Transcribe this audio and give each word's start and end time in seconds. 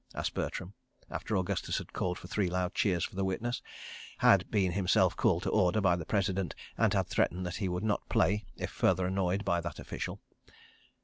asked 0.15 0.33
Bertram, 0.33 0.73
after 1.11 1.37
Augustus 1.37 1.77
had 1.77 1.93
called 1.93 2.17
for 2.17 2.27
three 2.27 2.49
loud 2.49 2.73
cheers 2.73 3.05
for 3.05 3.15
the 3.15 3.23
witness, 3.23 3.61
had 4.17 4.49
been 4.49 4.71
himself 4.71 5.15
called 5.15 5.43
to 5.43 5.51
order 5.51 5.79
by 5.79 5.95
the 5.95 6.07
President, 6.07 6.55
and 6.75 6.91
had 6.95 7.05
threatened 7.05 7.45
that 7.45 7.57
he 7.57 7.69
would 7.69 7.83
not 7.83 8.09
play 8.09 8.43
if 8.57 8.71
further 8.71 9.05
annoyed 9.05 9.45
by 9.45 9.61
that 9.61 9.77
official. 9.77 10.19